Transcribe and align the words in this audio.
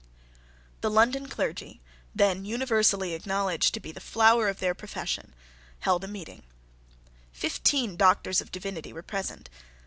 The 0.81 0.89
London 0.89 1.27
clergy, 1.29 1.79
then 2.15 2.43
universally 2.43 3.13
acknowledged 3.13 3.71
to 3.75 3.79
be 3.79 3.91
the 3.91 4.01
flower 4.01 4.47
of 4.49 4.57
their 4.57 4.73
profession, 4.73 5.35
held 5.81 6.03
a 6.03 6.07
meeting. 6.07 6.41
Fifteen 7.31 7.95
Doctors 7.97 8.41
of 8.41 8.51
Divinity 8.51 8.91
were 8.93 9.03
present. 9.03 9.47